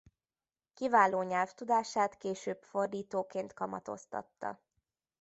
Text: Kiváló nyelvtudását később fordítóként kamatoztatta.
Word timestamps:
Kiváló 0.73 1.21
nyelvtudását 1.21 2.17
később 2.17 2.61
fordítóként 2.63 3.53
kamatoztatta. 3.53 4.59